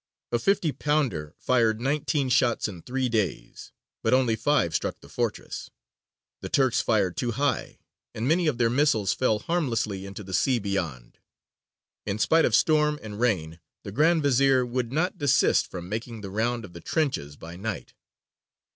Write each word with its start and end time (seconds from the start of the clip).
A 0.31 0.39
fifty 0.39 0.71
pounder 0.71 1.35
fired 1.37 1.79
nineteen 1.79 2.27
shots 2.29 2.67
in 2.67 2.81
three 2.81 3.07
days, 3.07 3.71
but 4.01 4.15
only 4.15 4.35
five 4.35 4.73
struck 4.73 4.99
the 4.99 5.07
fortress: 5.07 5.69
the 6.41 6.49
Turks 6.49 6.81
fired 6.81 7.15
too 7.15 7.33
high, 7.33 7.77
and 8.15 8.27
many 8.27 8.47
of 8.47 8.57
their 8.57 8.71
missiles 8.71 9.13
fell 9.13 9.37
harmlessly 9.37 10.07
into 10.07 10.23
the 10.23 10.33
sea 10.33 10.57
beyond. 10.57 11.19
In 12.07 12.17
spite 12.17 12.45
of 12.45 12.55
storm 12.55 12.97
and 13.03 13.19
rain 13.19 13.59
the 13.83 13.91
Grand 13.91 14.23
Vezīr 14.23 14.67
would 14.67 14.91
not 14.91 15.19
desist 15.19 15.69
from 15.69 15.87
making 15.87 16.21
the 16.21 16.31
round 16.31 16.65
of 16.65 16.73
the 16.73 16.81
trenches 16.81 17.35
by 17.37 17.55
night. 17.55 17.93